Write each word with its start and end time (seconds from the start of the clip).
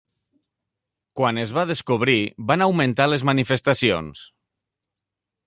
Quan 1.19 1.39
es 1.41 1.53
va 1.57 1.65
descobrir, 1.73 2.15
van 2.53 2.65
augmentar 2.67 3.09
les 3.13 3.27
manifestacions. 3.33 4.27